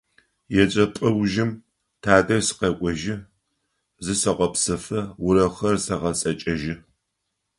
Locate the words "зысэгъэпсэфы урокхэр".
4.03-5.75